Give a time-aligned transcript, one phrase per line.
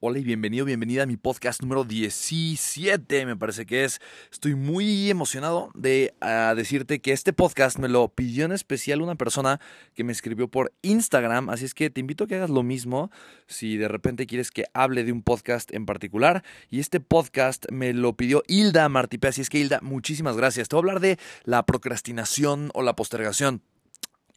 [0.00, 4.00] Hola y bienvenido, bienvenida a mi podcast número 17, me parece que es.
[4.30, 9.16] Estoy muy emocionado de ah, decirte que este podcast me lo pidió en especial una
[9.16, 9.58] persona
[9.94, 13.10] que me escribió por Instagram, así es que te invito a que hagas lo mismo
[13.48, 16.44] si de repente quieres que hable de un podcast en particular.
[16.70, 20.68] Y este podcast me lo pidió Hilda Martipe, así es que Hilda, muchísimas gracias.
[20.68, 23.62] Te voy a hablar de la procrastinación o la postergación.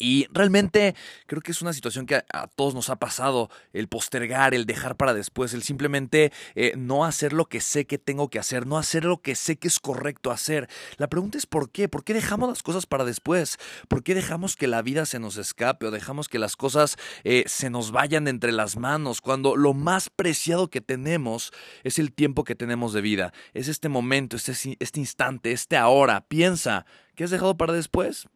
[0.02, 0.96] Y realmente
[1.28, 4.98] creo que es una situación que a, todos nos ha pasado, el postergar, el dejar
[4.98, 8.80] para después, el simplemente eh, no hacer lo que sé que tengo que hacer, no
[8.80, 10.68] hacer lo que sé que es correcto hacer.
[10.98, 11.88] La pregunta es ¿por qué?
[11.88, 13.60] ¿Por qué dejamos las cosas para después?
[13.88, 17.44] ¿Por qué dejamos que la vida se nos escape o dejamos que las cosas eh,
[17.46, 21.52] se nos vayan entre las manos cuando lo más preciado que tenemos
[21.84, 23.34] es el tiempo que tenemos de vida?
[23.54, 26.26] Es este momento, este, este instante, este ahora.
[26.28, 28.28] Piensa, ¿qué has dejado para después?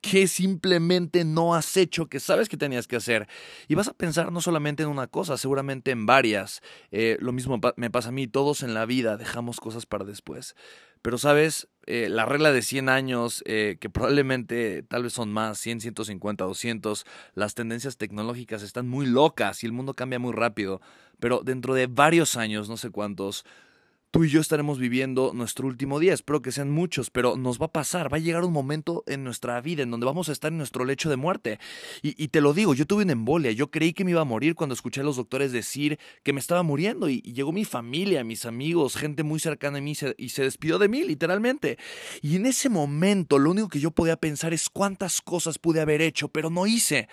[0.00, 3.28] Que simplemente no has hecho, que sabes que tenías que hacer.
[3.68, 6.62] Y vas a pensar no solamente en una cosa, seguramente en varias.
[6.90, 10.54] Eh, lo mismo me pasa a mí, todos en la vida dejamos cosas para después.
[11.02, 15.58] Pero sabes, eh, la regla de 100 años, eh, que probablemente tal vez son más,
[15.58, 20.80] 100, 150, 200, las tendencias tecnológicas están muy locas y el mundo cambia muy rápido.
[21.18, 23.44] Pero dentro de varios años, no sé cuántos,
[24.10, 26.12] tú y yo estaremos viviendo nuestro último día.
[26.12, 28.12] Espero que sean muchos, pero nos va a pasar.
[28.12, 30.84] Va a llegar un momento en nuestra vida en donde vamos a estar en nuestro
[30.84, 31.58] lecho de muerte.
[32.02, 33.52] Y, te lo digo, yo tuve una embolia.
[33.52, 36.40] Yo creí que me iba a morir cuando escuché a los doctores decir que me
[36.40, 37.08] estaba muriendo.
[37.08, 40.88] Y, llegó mi familia, mis amigos, gente muy cercana a mí y se despidió de
[40.88, 41.78] mí, literalmente.
[42.20, 46.02] Y en ese momento, lo único que yo podía pensar es cuántas cosas pude haber
[46.02, 47.08] hecho, pero no hice.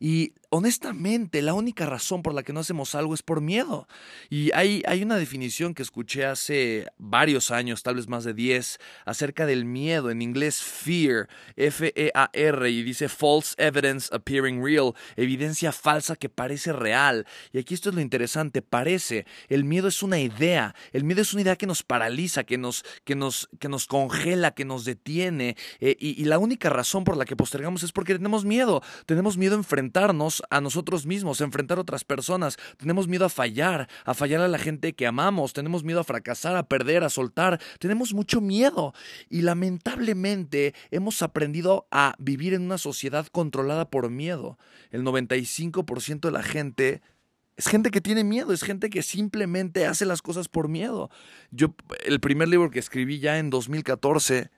[0.00, 3.86] Y honestamente, la única razón por la que no hacemos algo es por miedo.
[4.30, 8.78] Y hay, hay una definición que escuché hace varios años, tal vez más de 10,
[9.04, 10.10] acerca del miedo.
[10.10, 17.26] En inglés, fear, F-E-A-R, y dice false evidence appearing real, evidencia falsa que parece real.
[17.52, 19.26] Y aquí esto es lo interesante, parece.
[19.48, 20.74] El miedo es una idea.
[20.92, 24.52] El miedo es una idea que nos paraliza, que nos, que nos, que nos congela,
[24.52, 25.58] que nos detiene.
[25.78, 28.82] Eh, y, y la única razón por la que postergamos es porque tenemos miedo.
[29.04, 32.56] Tenemos miedo a enfrentar enfrentarnos a nosotros mismos, a enfrentar a otras personas.
[32.76, 35.52] Tenemos miedo a fallar, a fallar a la gente que amamos.
[35.52, 37.60] Tenemos miedo a fracasar, a perder, a soltar.
[37.80, 38.94] Tenemos mucho miedo.
[39.28, 44.58] Y lamentablemente hemos aprendido a vivir en una sociedad controlada por miedo.
[44.90, 47.02] El 95% de la gente
[47.56, 51.10] es gente que tiene miedo, es gente que simplemente hace las cosas por miedo.
[51.50, 51.74] Yo,
[52.04, 54.50] el primer libro que escribí ya en 2014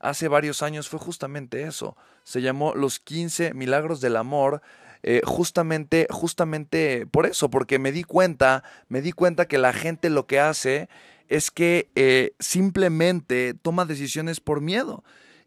[0.00, 1.96] hace varios años fue justamente eso.
[2.24, 4.62] Se llamó Los 15 Milagros del Amor.
[5.02, 10.10] Eh, justamente, justamente por eso, porque me di cuenta, me di cuenta que la gente
[10.10, 10.90] lo que hace
[11.28, 15.04] es que eh, simplemente toma decisiones por miedo.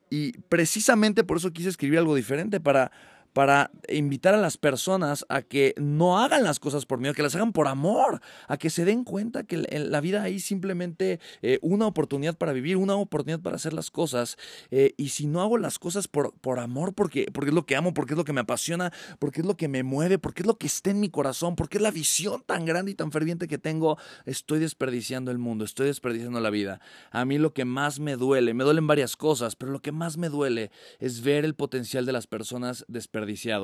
[0.10, 2.92] Y precisamente por eso quise escribir algo diferente, para,
[3.34, 7.36] para invitar a las personas a que no hagan las cosas por miedo, que las
[7.36, 11.88] hagan por amor, a que se den cuenta que la vida hay simplemente eh, una
[11.88, 14.38] oportunidad para vivir, una oportunidad para hacer las cosas.
[14.70, 17.76] Eh, y si no hago las cosas por, por amor, porque, porque es lo que
[17.76, 20.48] amo, porque es lo que me apasiona, porque es lo que me mueve, porque es
[20.48, 23.48] lo que está en mi corazón, porque es la visión tan grande y tan ferviente
[23.48, 26.82] que tengo, estoy desperdiciando el mundo, estoy desperdiciando la vida.
[27.10, 30.18] A mí lo que más me duele, me duelen varias cosas, pero lo que más
[30.18, 33.23] me duele es ver el potencial de las personas desperdiciando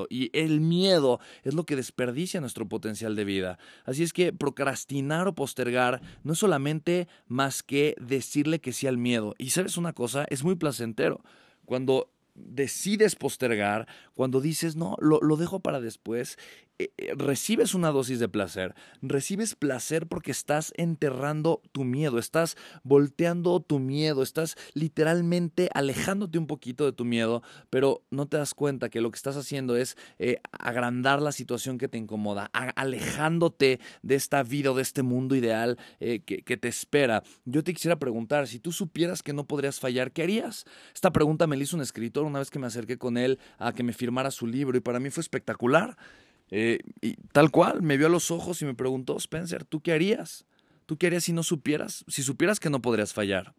[0.09, 3.59] y el miedo es lo que desperdicia nuestro potencial de vida.
[3.85, 8.97] Así es que procrastinar o postergar no es solamente más que decirle que sí al
[8.97, 9.35] miedo.
[9.37, 11.21] Y sabes una cosa, es muy placentero.
[11.65, 16.37] Cuando decides postergar, cuando dices, no, lo, lo dejo para después,
[17.17, 18.75] recibes una dosis de placer.
[19.01, 26.47] Recibes placer porque estás enterrando tu miedo, estás volteando tu miedo, estás literalmente alejándote un
[26.47, 29.97] poquito de tu miedo, pero no te das cuenta que lo que estás haciendo es
[30.17, 35.35] eh, agrandar la situación que te incomoda, alejándote de esta vida o de este mundo
[35.35, 37.23] ideal que, que te espera.
[37.45, 40.65] Yo te quisiera preguntar, si tú supieras que no podrías fallar, ¿qué harías?
[40.93, 43.73] Esta pregunta me la hizo un escritor una vez que me acerqué con él a
[43.73, 45.97] que me firmara su libro y para mí fue espectacular.
[46.51, 49.93] Eh, y tal cual, me vio a los ojos y me preguntó, Spencer, ¿tú qué
[49.93, 50.45] harías?
[50.85, 52.03] ¿Tú qué harías si no supieras?
[52.07, 53.53] Si supieras que no podrías fallar.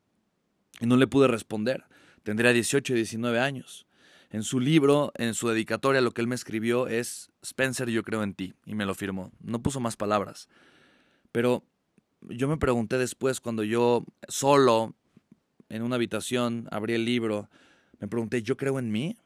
[0.80, 1.84] Y no le pude responder.
[2.22, 3.86] Tendría 18 y 19 años.
[4.30, 8.22] En su libro, en su dedicatoria, lo que él me escribió es, Spencer, yo creo
[8.22, 8.54] en ti.
[8.66, 9.32] Y me lo firmó.
[9.40, 10.48] No puso más palabras.
[11.32, 11.64] Pero
[12.28, 14.94] yo me pregunté después, cuando yo solo,
[15.68, 17.48] en una habitación, abrí el libro,
[17.98, 19.16] me pregunté, ¿yo creo en mí?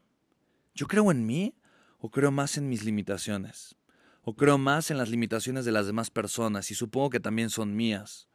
[0.74, 1.54] ¿Yo creo en mí?
[2.04, 3.76] ¿O creo más en mis limitaciones?
[4.20, 7.74] ¿O creo más en las limitaciones de las demás personas y supongo que también son
[7.74, 8.28] mías?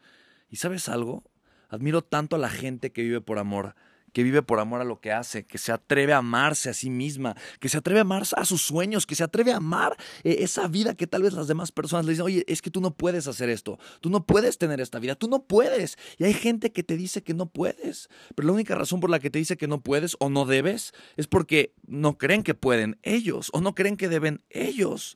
[0.49, 1.23] ¿Y sabes algo?
[1.67, 3.75] Admiro tanto a la gente que vive por amor,
[4.13, 6.89] que vive por amor a lo que hace, que se atreve a amarse a sí
[6.89, 10.37] misma, que se atreve a amar a sus sueños, que se atreve a amar eh,
[10.39, 12.91] esa vida que tal vez las demás personas le dicen, oye, es que tú no
[12.91, 15.97] puedes hacer esto, tú no puedes tener esta vida, tú no puedes.
[16.17, 19.19] Y hay gente que te dice que no puedes, pero la única razón por la
[19.19, 22.97] que te dice que no puedes o no debes es porque no creen que pueden
[23.03, 25.15] ellos o no creen que deben ellos.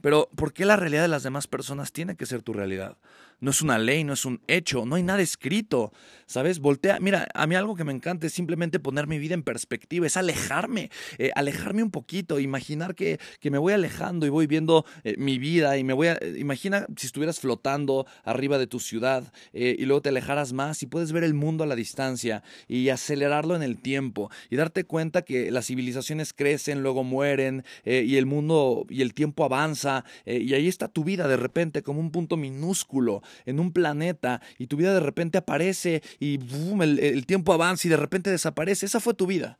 [0.00, 2.98] Pero ¿por qué la realidad de las demás personas tiene que ser tu realidad?
[3.40, 5.92] No es una ley, no es un hecho, no hay nada escrito,
[6.26, 6.58] ¿sabes?
[6.58, 10.06] Voltea, mira, a mí algo que me encanta es simplemente poner mi vida en perspectiva,
[10.06, 14.84] es alejarme, eh, alejarme un poquito, imaginar que, que, me voy alejando y voy viendo
[15.04, 18.80] eh, mi vida y me voy a, eh, imagina si estuvieras flotando arriba de tu
[18.80, 22.88] ciudad y luego te alejaras más y puedes ver el mundo a la distancia y
[22.88, 28.26] acelerarlo en el tiempo y darte cuenta que las civilizaciones crecen, luego mueren y el
[28.26, 32.36] mundo y el tiempo avanza y ahí está tu vida de repente como un punto
[32.36, 36.38] minúsculo en un planeta y tu vida de repente aparece y
[36.80, 38.86] el, tiempo avanza y de repente desaparece.
[38.86, 39.58] Esa fue tu vida.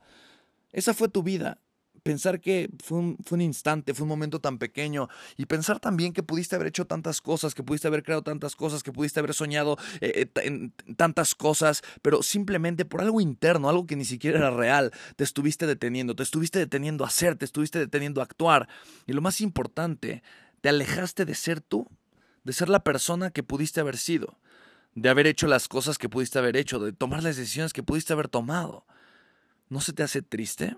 [0.73, 1.61] Esa fue tu vida
[2.07, 6.55] pensar que fue un, instante, fue un momento tan pequeño y pensar también que pudiste
[6.55, 10.31] haber hecho tantas cosas, que pudiste haber creado tantas cosas, que pudiste haber soñado eh,
[10.37, 14.93] eh, en tantas cosas, pero simplemente por algo interno, algo que ni siquiera era real,
[15.17, 18.69] te estuviste deteniendo, te estuviste deteniendo a hacer, te estuviste deteniendo a actuar
[19.09, 20.23] y lo más importante,
[20.61, 21.91] te alejaste de ser tú
[22.47, 24.39] de ser la persona que pudiste haber sido,
[24.95, 28.13] de haber hecho las cosas que pudiste haber hecho, de tomar las decisiones que pudiste
[28.13, 28.87] haber tomado.
[29.69, 30.77] ¿No se te hace triste?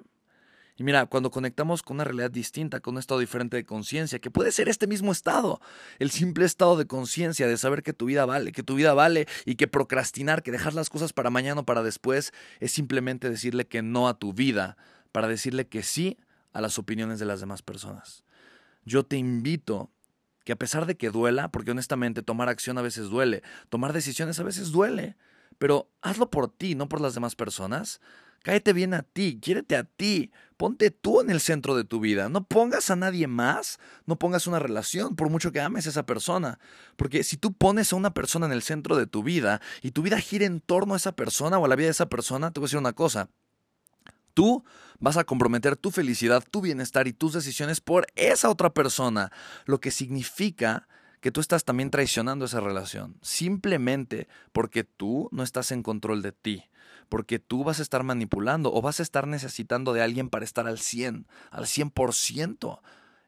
[0.76, 4.30] Y mira, cuando conectamos con una realidad distinta, con un estado diferente de conciencia, que
[4.30, 5.60] puede ser este mismo estado,
[5.98, 9.28] el simple estado de conciencia, de saber que tu vida vale, que tu vida vale
[9.44, 13.66] y que procrastinar, que dejar las cosas para mañana o para después, es simplemente decirle
[13.66, 14.78] que no a tu vida,
[15.12, 16.16] para decirle que sí
[16.54, 18.24] a las opiniones de las demás personas.
[18.86, 19.90] Yo te invito
[20.48, 24.40] que a pesar de que duela, porque honestamente tomar acción a veces duele, tomar decisiones
[24.40, 25.18] a veces duele,
[25.58, 28.00] pero hazlo por ti, no por las demás personas.
[28.42, 32.30] Cáete bien a ti, quiérete a ti, ponte tú en el centro de tu vida,
[32.30, 36.06] no pongas a nadie más, no pongas una relación, por mucho que ames a esa
[36.06, 36.58] persona,
[36.96, 40.00] porque si tú pones a una persona en el centro de tu vida y tu
[40.00, 42.60] vida gira en torno a esa persona o a la vida de esa persona, te
[42.60, 43.28] voy a decir una cosa,
[44.38, 44.62] Tú
[45.00, 49.32] vas a comprometer tu felicidad, tu bienestar y tus decisiones por esa otra persona,
[49.64, 50.86] lo que significa
[51.20, 56.30] que tú estás también traicionando esa relación, simplemente porque tú no estás en control de
[56.30, 56.70] ti,
[57.08, 60.68] porque tú vas a estar manipulando o vas a estar necesitando de alguien para estar
[60.68, 62.80] al 100, al 100%,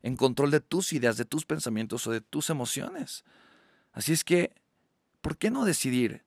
[0.02, 3.24] en control de tus ideas, de tus pensamientos o de tus emociones.
[3.90, 4.54] Así es que,
[5.22, 6.24] ¿por qué no decidir?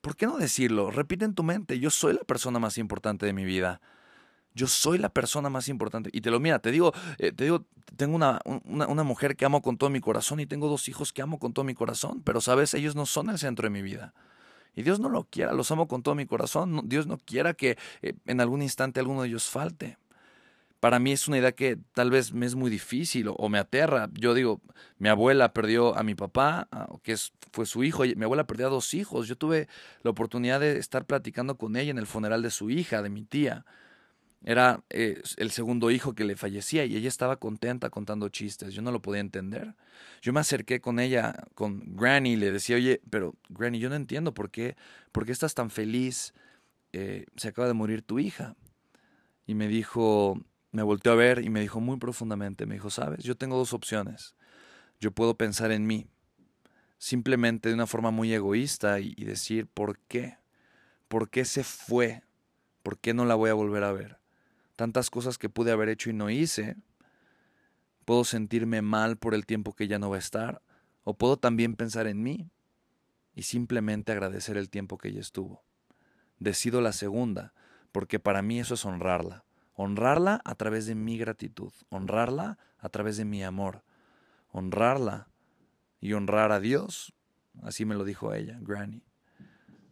[0.00, 0.92] ¿Por qué no decirlo?
[0.92, 3.80] Repite en tu mente, yo soy la persona más importante de mi vida.
[4.54, 6.10] Yo soy la persona más importante.
[6.12, 7.64] Y te lo mira, te digo, eh, te digo,
[7.96, 11.22] tengo una, una, mujer que amo con todo mi corazón y tengo dos hijos que
[11.22, 14.14] amo con todo mi corazón, pero sabes, ellos no son el centro de mi vida.
[14.74, 16.82] Y Dios no lo quiera, los amo con todo mi corazón.
[16.84, 19.98] Dios no quiera que eh, en algún instante alguno de ellos falte.
[20.80, 24.08] Para mí es una idea que tal vez me es muy difícil o, me aterra.
[24.14, 24.62] Yo digo,
[24.98, 26.68] mi abuela perdió a mi papá,
[27.02, 28.04] que es, fue su hijo.
[28.16, 29.28] Mi abuela perdió a dos hijos.
[29.28, 29.68] Yo tuve
[30.02, 33.24] la oportunidad de estar platicando con ella en el funeral de su hija, de mi
[33.24, 33.66] tía.
[34.42, 38.72] Era eh, el segundo hijo que le fallecía y ella estaba contenta contando chistes.
[38.72, 39.74] Yo no lo podía entender.
[40.22, 43.96] Yo me acerqué con ella, con Granny, y le decía, oye, pero Granny, yo no
[43.96, 44.76] entiendo por qué,
[45.12, 46.32] por qué estás tan feliz.
[46.92, 48.56] Eh, se acaba de morir tu hija.
[49.46, 50.40] Y me dijo,
[50.72, 53.74] me volteó a ver y me dijo muy profundamente, me dijo, sabes, yo tengo dos
[53.74, 54.34] opciones.
[55.00, 56.06] Yo puedo pensar en mí,
[56.98, 60.38] simplemente de una forma muy egoísta y decir, ¿por qué?
[61.08, 62.22] ¿Por qué se fue?
[62.82, 64.19] ¿Por qué no la voy a volver a ver?
[64.80, 66.78] Tantas cosas que pude haber hecho y no hice,
[68.06, 70.62] Puedo sentirme mal por el tiempo que ya no va a estar,
[71.04, 72.50] o puedo también pensar en mí
[73.34, 75.62] y simplemente agradecer el tiempo que ella estuvo.
[76.38, 77.52] Decido la segunda,
[77.92, 79.44] porque para mí eso es honrarla.
[79.74, 83.84] Honrarla a través de mi gratitud, honrarla a través de mi amor,
[84.50, 85.28] honrarla
[86.00, 87.12] y honrar a Dios,
[87.62, 89.04] así me lo dijo ella, Granny,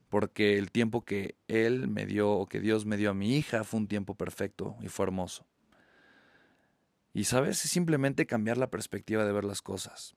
[0.08, 3.64] porque el tiempo que Él me dio o que Dios me dio a mi hija
[3.64, 5.46] fue un tiempo perfecto y fue hermoso.
[7.12, 10.14] Y sabes, es simplemente cambiar la perspectiva de ver las cosas.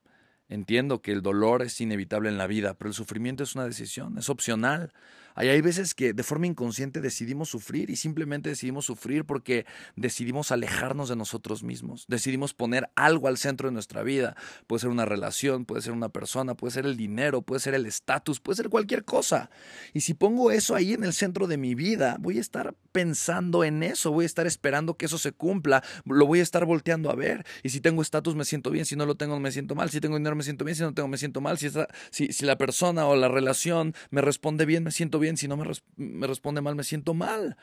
[0.52, 4.18] Entiendo que el dolor es inevitable en la vida, pero el sufrimiento es una decisión,
[4.18, 4.92] es opcional.
[5.36, 9.66] Hay, veces que de forma inconsciente decidimos sufrir y simplemente decidimos sufrir porque
[9.96, 12.06] decidimos alejarnos de nosotros mismos.
[12.08, 14.36] Decidimos poner algo al centro de nuestra vida.
[14.68, 17.86] Puede ser una relación, puede ser una persona, puede ser el dinero, puede ser el
[17.86, 19.50] estatus, puede ser cualquier cosa.
[19.94, 23.64] Y si pongo eso ahí en el centro de mi vida, voy a estar pensando
[23.64, 27.10] en eso, voy a estar esperando que eso se cumpla, lo voy a estar volteando
[27.10, 27.46] a ver.
[27.64, 30.02] Y si tengo estatus me siento bien, si no lo tengo me siento mal, si
[30.02, 31.70] tengo dinero me siento bien, si no tengo me siento mal, si,
[32.10, 35.58] si, si la persona o la relación me responde bien, me siento bien, si no
[35.58, 37.58] me, responde mal, me siento mal.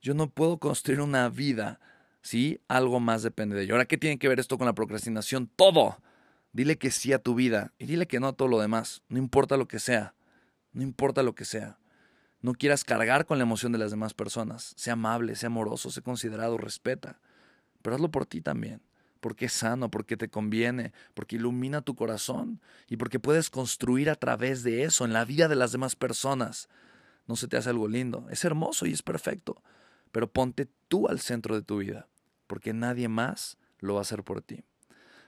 [0.00, 1.80] Yo no puedo construir una vida
[2.22, 3.74] si algo más depende de ello.
[3.74, 5.50] Ahora, ¿qué tiene que ver esto con la procrastinación?
[5.56, 5.98] Todo.
[6.52, 9.02] Dile que sí a tu vida y dile que no a todo lo demás.
[9.08, 10.14] No importa lo que sea.
[10.72, 11.78] No importa lo que sea.
[12.40, 14.74] No quieras cargar con la emoción de las demás personas.
[14.76, 17.20] Sea amable, sea amoroso, sea considerado, respeta.
[17.82, 18.80] Pero hazlo por ti también
[19.26, 24.14] porque es sano, porque te conviene, porque ilumina tu corazón y porque puedes construir a
[24.14, 26.68] través de eso en la vida de las demás personas.
[27.26, 29.64] No se te hace algo lindo, es hermoso y es perfecto,
[30.12, 32.06] pero ponte tú al centro de tu vida,
[32.46, 34.62] porque nadie más lo va a hacer por ti.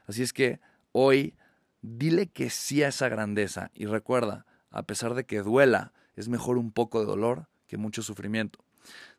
[0.06, 0.60] Así es que
[0.92, 1.34] hoy
[1.82, 6.56] dile que sí a esa grandeza y recuerda, a pesar de que duela, es mejor
[6.56, 8.60] un poco de dolor que mucho sufrimiento.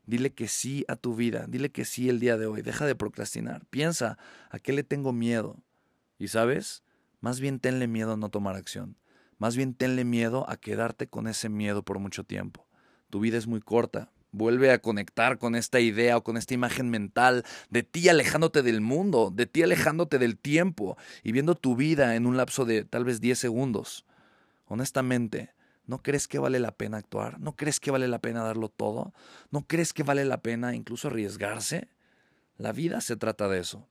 [0.09, 2.95] Dile que sí a tu vida, dile que sí el día de hoy, deja de
[2.95, 4.17] procrastinar, piensa
[4.49, 5.61] a qué le tengo miedo.
[6.17, 6.81] Y sabes,
[7.21, 8.97] más bien tenle miedo a no tomar acción,
[9.37, 12.67] más bien tenle miedo a quedarte con ese miedo por mucho tiempo.
[13.11, 16.89] Tu vida es muy corta, Vuelve a conectar con esta idea o con esta imagen
[16.89, 22.15] mental de ti alejándote del mundo, de ti alejándote del tiempo y viendo tu vida
[22.15, 24.05] en un lapso de tal vez 10 segundos.
[24.65, 25.51] Honestamente,
[25.89, 27.39] ¿No crees que vale la pena actuar?
[27.39, 29.11] ¿No crees que vale la pena darlo todo?
[29.49, 31.87] ¿No crees que vale la pena incluso arriesgarse?
[32.57, 33.87] La vida se trata de eso.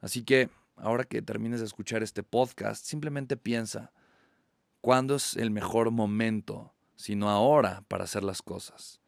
[0.00, 3.92] Así que, ahora que termines de escuchar este podcast, simplemente piensa,
[4.80, 8.99] ¿cuándo es el mejor momento, sino ahora, para hacer las cosas?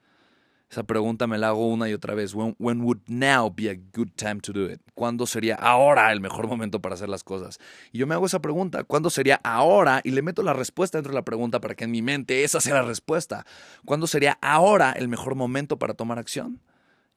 [0.73, 2.33] Esa pregunta me la hago una y otra vez.
[2.35, 4.81] When, would now be a good time to do it?
[4.95, 7.59] ¿Cuándo sería ahora el mejor momento para hacer las cosas?
[7.93, 8.83] Y yo me hago esa pregunta.
[8.83, 10.01] ¿Cuándo sería ahora?
[10.03, 12.59] Y le meto la respuesta dentro de la pregunta para que en mi mente esa
[12.63, 13.45] sea la respuesta.
[13.85, 16.63] ¿Cuándo sería ahora el mejor momento para tomar acción?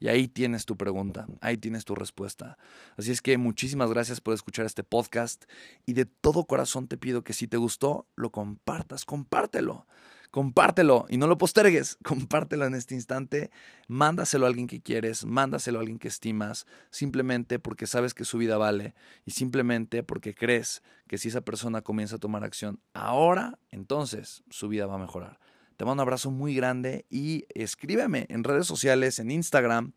[0.02, 2.58] Y ahí tienes tu pregunta, ahí tienes tu respuesta.
[2.98, 5.46] Así es que muchísimas gracias por escuchar este podcast
[5.86, 9.88] y de todo corazón te pido que si te gustó, lo compartas, compártelo
[10.36, 13.51] compártelo y no lo postergues, compártelo en este instante,
[13.88, 18.38] mándaselo a alguien que quieres, mándaselo a alguien que estimas, simplemente porque sabes que su
[18.38, 23.60] vida vale y simplemente porque crees que si esa persona comienza a tomar acción ahora,
[23.72, 25.39] entonces su vida va a mejorar.
[25.77, 29.94] Te mando un abrazo muy grande y escríbeme en redes sociales, en Instagram,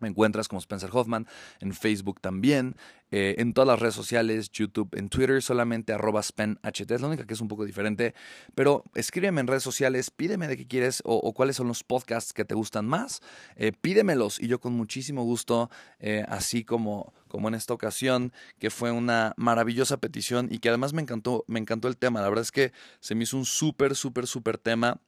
[0.00, 1.26] me encuentras como Spencer Hoffman,
[1.60, 2.76] en Facebook también,
[3.10, 7.26] eh, en todas las redes sociales, YouTube, en Twitter solamente arroba SpenHT, es la única
[7.26, 8.14] que es un poco diferente,
[8.54, 12.44] pero escríbeme en redes sociales, pídeme de qué quieres o, cuáles son los podcasts que
[12.44, 13.20] te gustan más,
[13.56, 15.70] eh, pídemelos y yo con muchísimo gusto,
[16.00, 20.92] eh, así como, como en esta ocasión, que fue una maravillosa petición y que además
[20.92, 23.94] me encantó, me encantó el tema, la verdad es que se me hizo un súper,
[23.94, 25.00] súper, súper tema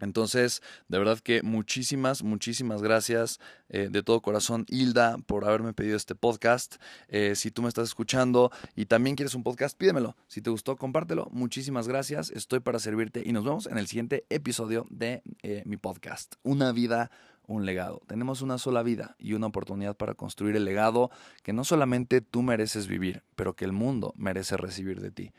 [0.00, 5.96] entonces, de verdad que muchísimas, muchísimas gracias eh, de todo corazón, Hilda, por haberme pedido
[5.96, 6.76] este podcast.
[7.08, 10.16] Eh, si tú me estás escuchando y también quieres un podcast, pídemelo.
[10.26, 11.28] Si te gustó, compártelo.
[11.32, 12.30] Muchísimas gracias.
[12.30, 16.34] Estoy para servirte y nos vemos en el siguiente episodio de eh, mi podcast.
[16.42, 17.10] Una vida,
[17.46, 18.02] un legado.
[18.06, 21.10] Tenemos una sola vida y una oportunidad para construir el legado
[21.42, 25.32] que no solamente tú mereces vivir, pero que el mundo merece recibir de ti.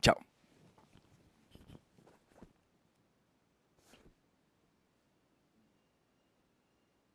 [0.00, 0.29] Chao.